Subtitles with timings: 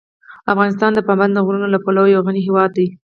[0.51, 2.87] افغانستان د پابندي غرونو له پلوه یو غني هېواد دی.